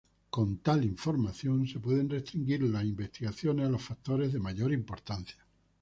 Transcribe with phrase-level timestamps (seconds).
[0.35, 5.37] Can tal información se pueden restringir las investigaciones a los factores de mayor importancia.